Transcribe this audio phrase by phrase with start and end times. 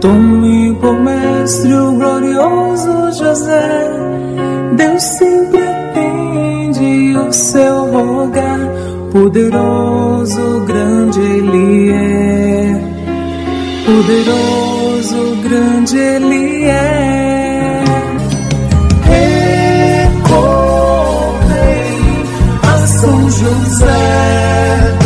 [0.00, 3.90] Tome por mestre o glorioso José,
[4.74, 8.60] Deus sempre atende o seu rogar,
[9.12, 12.80] poderoso, grande Ele é,
[13.84, 17.84] poderoso, grande Ele é.
[20.14, 21.50] Recorrei
[22.62, 24.98] a São José,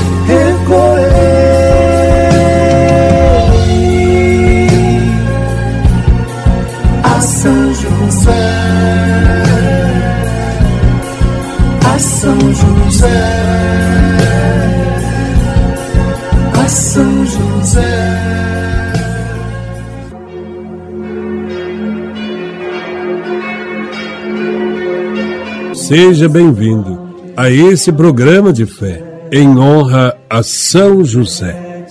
[25.86, 26.98] Seja bem-vindo
[27.36, 31.84] a esse programa de fé em honra a São José,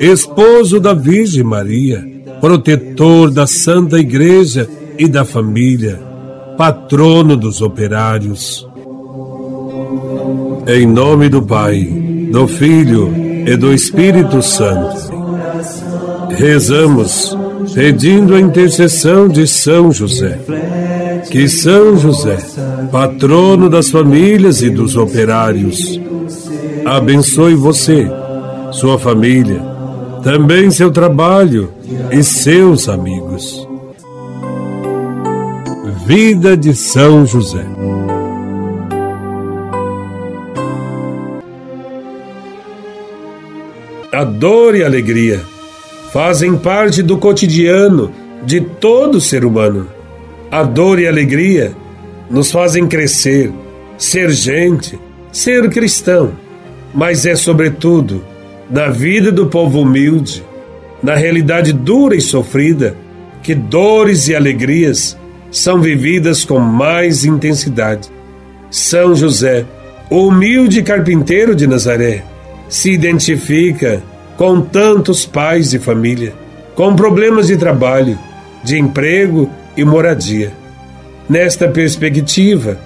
[0.00, 2.04] esposo da Virgem Maria,
[2.40, 6.00] protetor da Santa Igreja e da família,
[6.56, 8.66] patrono dos operários.
[10.66, 11.84] Em nome do Pai,
[12.32, 13.14] do Filho
[13.46, 15.12] e do Espírito Santo,
[16.30, 17.38] rezamos
[17.72, 20.40] pedindo a intercessão de São José.
[21.30, 22.38] Que São José,
[22.86, 26.00] patrono das famílias e dos operários,
[26.84, 28.08] abençoe você,
[28.72, 29.60] sua família,
[30.22, 31.72] também seu trabalho
[32.10, 33.66] e seus amigos.
[36.06, 37.64] Vida de São José.
[44.10, 45.40] A dor e a alegria
[46.12, 48.10] fazem parte do cotidiano
[48.44, 49.86] de todo ser humano.
[50.50, 51.72] A dor e a alegria
[52.30, 53.52] nos fazem crescer,
[53.96, 54.98] ser gente,
[55.32, 56.32] ser cristão,
[56.94, 58.24] mas é sobretudo
[58.70, 60.44] na vida do povo humilde,
[61.02, 62.96] na realidade dura e sofrida,
[63.42, 65.16] que dores e alegrias
[65.50, 68.10] são vividas com mais intensidade.
[68.70, 69.64] São José,
[70.10, 72.24] o humilde carpinteiro de Nazaré,
[72.68, 74.02] se identifica
[74.36, 76.34] com tantos pais de família,
[76.74, 78.18] com problemas de trabalho,
[78.62, 80.52] de emprego e moradia.
[81.28, 82.78] Nesta perspectiva,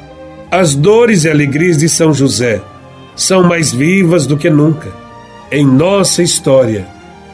[0.51, 2.61] as dores e alegrias de São José
[3.15, 4.89] são mais vivas do que nunca.
[5.51, 6.85] Em nossa história,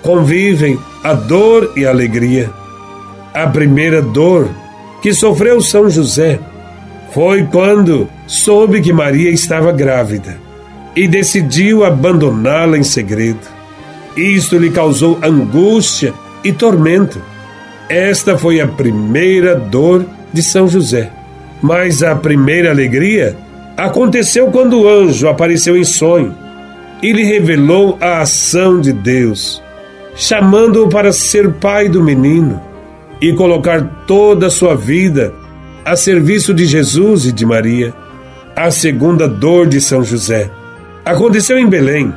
[0.02, 2.50] convivem a dor e a alegria.
[3.32, 4.50] A primeira dor
[5.00, 6.38] que sofreu São José
[7.12, 10.36] foi quando soube que Maria estava grávida
[10.94, 13.48] e decidiu abandoná-la em segredo.
[14.14, 16.12] Isto lhe causou angústia
[16.44, 17.18] e tormento.
[17.88, 21.10] Esta foi a primeira dor de São José.
[21.62, 23.36] Mas a primeira alegria
[23.76, 26.34] aconteceu quando o anjo apareceu em sonho
[27.02, 29.62] e lhe revelou a ação de Deus,
[30.14, 32.60] chamando-o para ser pai do menino
[33.20, 35.32] e colocar toda a sua vida
[35.84, 37.94] a serviço de Jesus e de Maria.
[38.54, 40.50] A segunda dor de São José
[41.04, 42.12] aconteceu em Belém.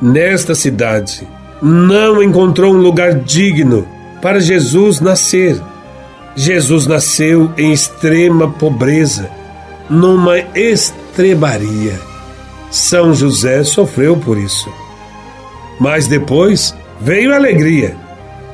[0.00, 1.26] Nesta cidade,
[1.60, 3.86] não encontrou um lugar digno
[4.22, 5.60] para Jesus nascer.
[6.36, 9.30] Jesus nasceu em extrema pobreza,
[9.88, 11.98] numa estrebaria.
[12.70, 14.70] São José sofreu por isso.
[15.80, 17.96] Mas depois veio a alegria,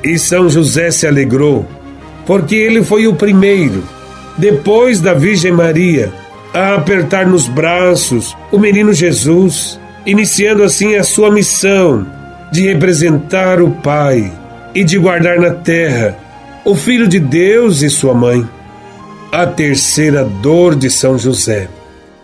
[0.01, 1.65] e São José se alegrou,
[2.25, 3.83] porque ele foi o primeiro,
[4.37, 6.13] depois da Virgem Maria,
[6.53, 12.07] a apertar nos braços o menino Jesus, iniciando assim a sua missão
[12.49, 14.31] de representar o Pai
[14.73, 16.22] e de guardar na terra
[16.65, 18.47] o Filho de Deus e sua mãe.
[19.31, 21.67] A terceira dor de São José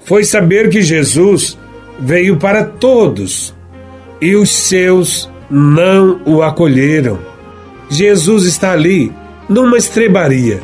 [0.06, 1.58] foi saber que Jesus
[2.00, 3.54] veio para todos
[4.22, 7.20] e os seus não o acolheram.
[7.90, 9.12] Jesus está ali,
[9.48, 10.62] numa estrebaria,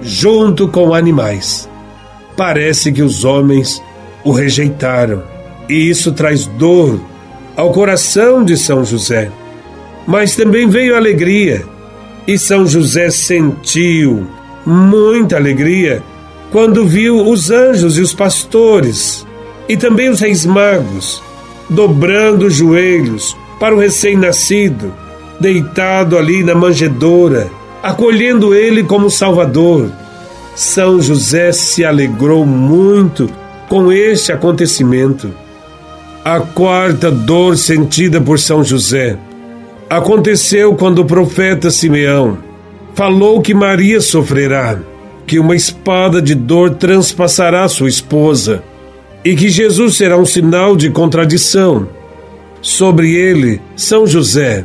[0.00, 1.68] junto com animais.
[2.36, 3.82] Parece que os homens
[4.24, 5.22] o rejeitaram,
[5.68, 7.00] e isso traz dor
[7.56, 9.30] ao coração de São José.
[10.06, 11.64] Mas também veio alegria,
[12.28, 14.28] e São José sentiu
[14.66, 16.02] muita alegria
[16.50, 19.26] quando viu os anjos e os pastores,
[19.66, 21.22] e também os reis magos,
[21.70, 24.92] dobrando os joelhos para o recém-nascido,
[25.40, 27.50] deitado ali na manjedoura,
[27.82, 29.90] acolhendo ele como Salvador.
[30.54, 33.30] São José se alegrou muito
[33.70, 35.32] com este acontecimento.
[36.22, 39.18] A quarta dor sentida por São José
[39.88, 42.38] aconteceu quando o profeta Simeão
[42.94, 44.78] falou que Maria sofrerá,
[45.26, 48.62] que uma espada de dor transpassará sua esposa
[49.24, 51.88] e que Jesus será um sinal de contradição.
[52.60, 54.64] Sobre ele, São José,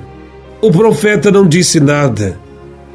[0.62, 2.40] o profeta não disse nada,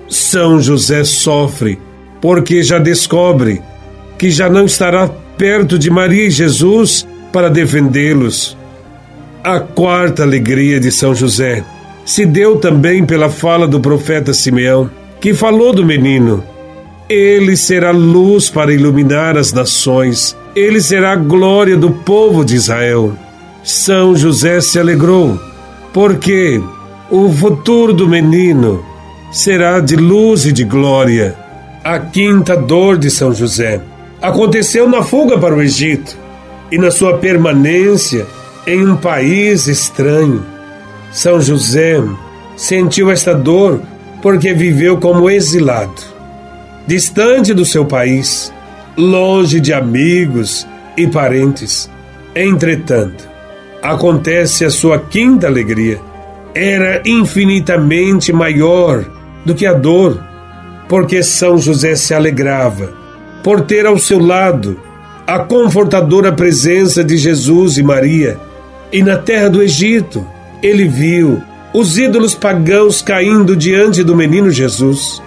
[0.08, 1.78] São José sofre
[2.20, 3.62] porque já descobre
[4.18, 8.56] que já não estará perto de Maria e Jesus para defendê-los.
[9.44, 11.64] A quarta alegria de São José
[12.08, 14.88] se deu também pela fala do profeta Simeão,
[15.20, 16.42] que falou do menino.
[17.06, 23.12] Ele será luz para iluminar as nações, ele será a glória do povo de Israel.
[23.62, 25.38] São José se alegrou,
[25.92, 26.58] porque
[27.10, 28.82] o futuro do menino
[29.30, 31.36] será de luz e de glória.
[31.84, 33.82] A quinta dor de São José
[34.22, 36.16] aconteceu na fuga para o Egito
[36.72, 38.26] e na sua permanência
[38.66, 40.57] em um país estranho.
[41.10, 42.02] São José
[42.56, 43.80] sentiu esta dor
[44.20, 46.02] porque viveu como exilado,
[46.86, 48.52] distante do seu país,
[48.96, 50.66] longe de amigos
[50.96, 51.88] e parentes.
[52.34, 53.28] Entretanto,
[53.82, 56.00] acontece a sua quinta alegria.
[56.54, 59.04] Era infinitamente maior
[59.44, 60.22] do que a dor,
[60.88, 62.92] porque São José se alegrava
[63.42, 64.80] por ter ao seu lado
[65.26, 68.38] a confortadora presença de Jesus e Maria.
[68.90, 70.26] E na terra do Egito,
[70.62, 75.22] ele viu os ídolos pagãos caindo diante do menino Jesus.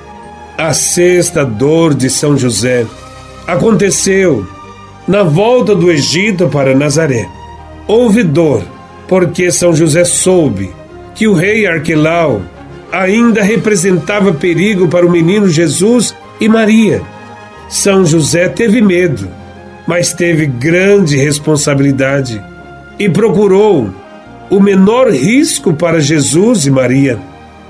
[0.58, 2.86] A sexta dor de São José
[3.48, 4.46] aconteceu
[5.08, 7.28] na volta do Egito para Nazaré.
[7.88, 8.64] Houve dor,
[9.08, 10.72] porque São José soube
[11.16, 12.42] que o rei Arquelau
[12.92, 17.02] ainda representava perigo para o menino Jesus e Maria.
[17.70, 19.28] São José teve medo,
[19.88, 22.42] mas teve grande responsabilidade
[23.00, 23.90] e procurou
[24.52, 27.18] o menor risco para Jesus e Maria.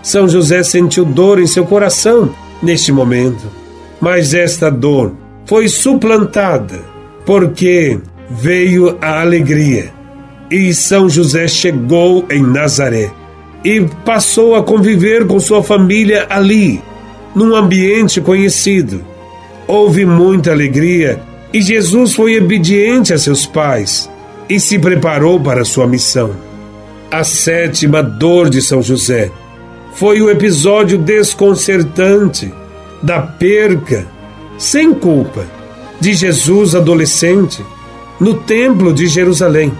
[0.01, 3.43] São José sentiu dor em seu coração neste momento,
[4.01, 5.13] mas esta dor
[5.45, 6.79] foi suplantada
[7.23, 9.93] porque veio a alegria.
[10.49, 13.11] E São José chegou em Nazaré
[13.63, 16.81] e passou a conviver com sua família ali,
[17.35, 19.03] num ambiente conhecido.
[19.67, 21.21] Houve muita alegria
[21.53, 24.09] e Jesus foi obediente a seus pais
[24.49, 26.50] e se preparou para sua missão.
[27.11, 29.29] A sétima dor de São José
[29.95, 32.53] foi o episódio desconcertante
[33.03, 34.07] da perca,
[34.57, 35.45] sem culpa,
[35.99, 37.61] de Jesus adolescente
[38.17, 39.73] no Templo de Jerusalém.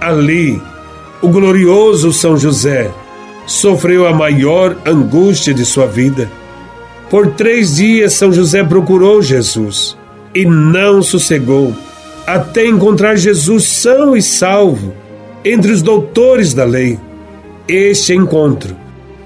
[0.00, 0.60] Ali,
[1.22, 2.90] o glorioso São José
[3.46, 6.28] sofreu a maior angústia de sua vida.
[7.08, 9.96] Por três dias, São José procurou Jesus
[10.34, 11.72] e não sossegou
[12.26, 15.05] até encontrar Jesus são e salvo
[15.46, 16.98] entre os doutores da lei.
[17.68, 18.76] Este encontro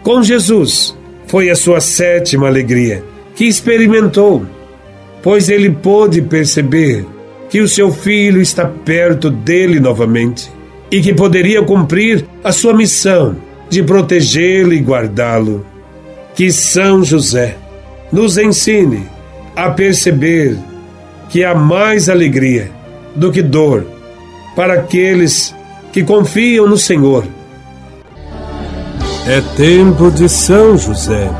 [0.02, 0.94] com Jesus
[1.26, 3.02] foi a sua sétima alegria
[3.34, 4.44] que experimentou,
[5.22, 7.06] pois ele pôde perceber
[7.48, 10.50] que o seu filho está perto dele novamente
[10.90, 13.36] e que poderia cumprir a sua missão
[13.70, 15.64] de protegê-lo e guardá-lo.
[16.34, 17.56] Que São José
[18.12, 19.06] nos ensine
[19.56, 20.56] a perceber
[21.30, 22.70] que há mais alegria
[23.16, 23.86] do que dor
[24.54, 25.54] para aqueles
[25.92, 27.24] que confiam no Senhor.
[29.26, 31.30] É tempo de São José.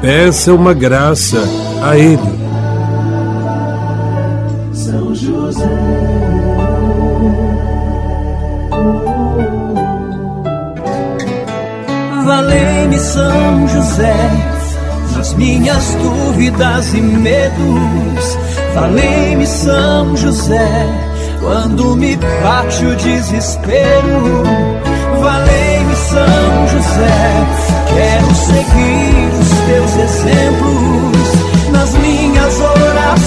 [0.00, 1.38] Peça uma graça
[1.82, 2.38] a Ele.
[4.72, 5.68] São José.
[12.24, 14.30] Valei-me São José
[15.16, 18.38] nas minhas dúvidas e medos.
[18.74, 21.07] Valei-me São José
[21.40, 24.42] quando me bate o desespero.
[25.20, 27.46] Valei-me São José,
[27.88, 31.28] quero seguir os teus exemplos
[31.72, 33.18] nas minhas orações.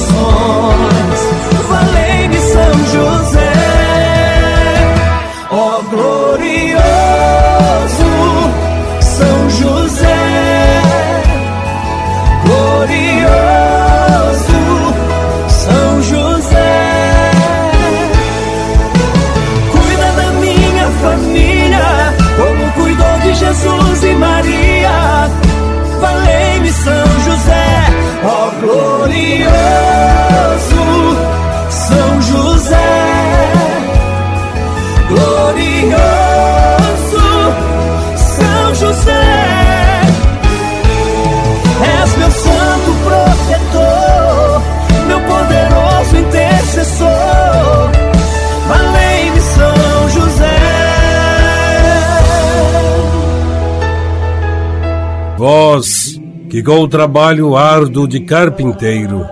[55.41, 56.21] Vós,
[56.51, 59.25] que com o trabalho árduo de carpinteiro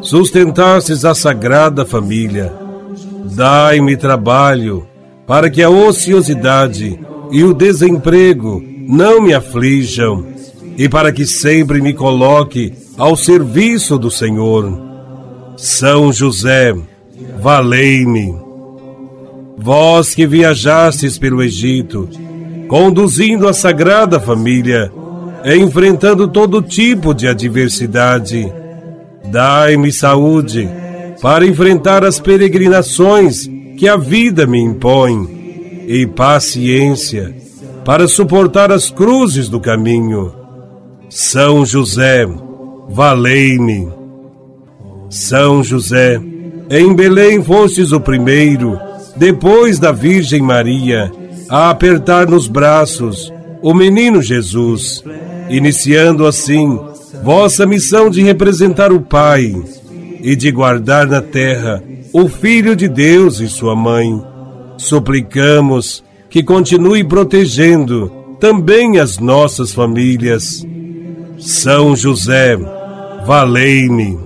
[0.00, 2.52] sustentastes a sagrada família,
[3.36, 4.84] dai-me trabalho
[5.24, 6.98] para que a ociosidade
[7.30, 10.26] e o desemprego não me aflijam.
[10.76, 14.76] e para que sempre me coloque ao serviço do Senhor.
[15.56, 16.74] São José,
[17.40, 18.34] valei-me.
[19.56, 22.08] Vós que viajastes pelo Egito,
[22.66, 24.90] conduzindo a Sagrada Família,
[25.44, 28.52] enfrentando todo tipo de adversidade,
[29.24, 30.68] dai-me saúde
[31.20, 37.34] para enfrentar as peregrinações que a vida me impõe e paciência
[37.84, 40.32] para suportar as cruzes do caminho.
[41.08, 42.26] São José,
[42.88, 43.88] valei-me.
[45.10, 46.20] São José,
[46.70, 48.78] em Belém fostes o primeiro,
[49.16, 51.12] depois da Virgem Maria,
[51.48, 55.04] a apertar nos braços o menino Jesus,
[55.52, 56.80] iniciando assim
[57.22, 59.54] vossa missão de representar o Pai
[60.20, 61.82] e de guardar na terra
[62.12, 64.22] o Filho de Deus e sua mãe.
[64.76, 70.66] Suplicamos que continue protegendo também as nossas famílias.
[71.38, 72.56] São José,
[73.26, 74.18] valei-me.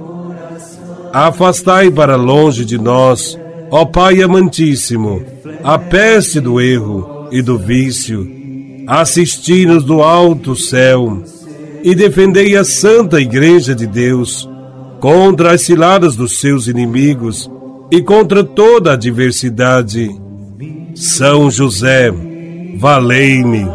[1.13, 3.39] Afastai para longe de nós,
[3.71, 5.23] ó Pai amantíssimo,
[5.65, 8.36] a peste do erro e do vício.
[8.87, 11.23] Assisti-nos do alto céu
[11.83, 14.49] e defendei a Santa Igreja de Deus
[15.01, 17.51] contra as ciladas dos seus inimigos
[17.91, 20.11] e contra toda a adversidade.
[20.95, 22.13] São José,
[22.79, 23.67] valei-me.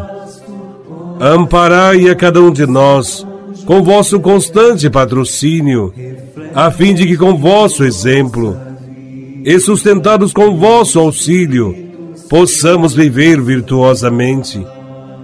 [1.20, 3.26] Amparai a cada um de nós
[3.64, 5.92] com vosso constante patrocínio,
[6.54, 8.56] a fim de que com vosso exemplo
[9.44, 11.74] e sustentados com vosso auxílio,
[12.28, 14.64] possamos viver virtuosamente,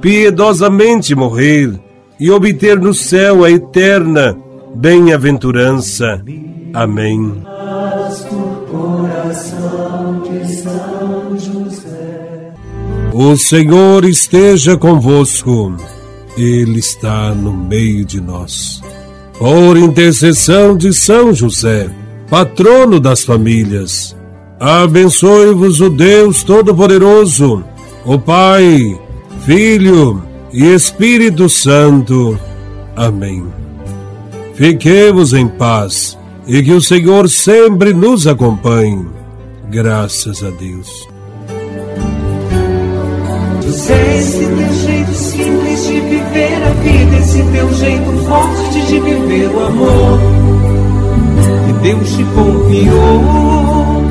[0.00, 1.72] piedosamente morrer
[2.18, 4.36] e obter no céu a eterna
[4.74, 6.22] bem-aventurança.
[6.72, 7.42] Amém.
[13.12, 15.76] O Senhor esteja convosco.
[16.36, 18.80] Ele está no meio de nós.
[19.38, 21.90] Por intercessão de São José,
[22.28, 24.16] patrono das famílias,
[24.60, 27.64] abençoe-vos o Deus Todo-Poderoso,
[28.04, 28.98] o Pai,
[29.48, 32.38] Filho e Espírito Santo.
[32.94, 33.46] Amém.
[34.52, 39.06] Fiquemos em paz e que o Senhor sempre nos acompanhe.
[39.70, 41.08] Graças a Deus.
[43.64, 49.48] José, esse teu jeito simples de viver a vida, esse teu jeito forte de viver
[49.48, 50.20] o amor
[51.64, 54.04] que Deus te confiou.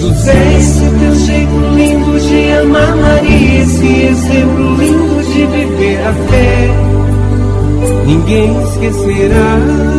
[0.00, 2.01] José, esse teu jeito lindo
[2.32, 6.70] de amar Maria, esse exemplo lindo de viver a fé,
[8.06, 9.91] ninguém esquecerá.